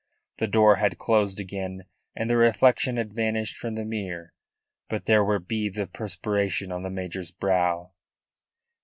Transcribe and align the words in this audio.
The 0.39 0.47
door 0.47 0.77
had 0.77 0.97
closed 0.97 1.39
again 1.39 1.83
and 2.15 2.27
the 2.27 2.35
reflection 2.35 2.97
had 2.97 3.13
vanished 3.13 3.55
from 3.55 3.75
the 3.75 3.85
mirror. 3.85 4.33
But 4.89 5.05
there 5.05 5.23
were 5.23 5.37
beads 5.37 5.77
of 5.77 5.93
perspiration 5.93 6.71
on 6.71 6.81
the 6.81 6.89
major's 6.89 7.29
brow. 7.29 7.93